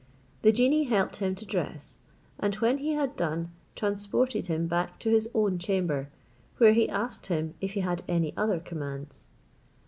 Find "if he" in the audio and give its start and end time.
7.61-7.81